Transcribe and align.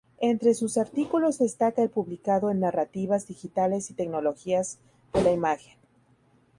Entre 0.19 0.55
sus 0.55 0.79
artículos 0.79 1.37
destaca 1.37 1.83
el 1.83 1.91
publicado 1.91 2.49
en 2.49 2.59
""Narrativas 2.59 3.27
digitales 3.27 3.91
y 3.91 3.93
tecnologías 3.93 4.79
de 5.13 5.21
la 5.21 5.29
imagen"". 5.31 5.77